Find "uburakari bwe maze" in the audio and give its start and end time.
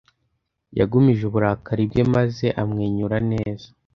1.25-2.45